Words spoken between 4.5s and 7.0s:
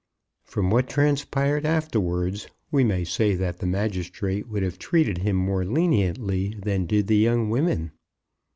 have treated him more leniently than